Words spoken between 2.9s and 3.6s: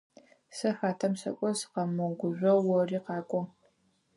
къакӏо.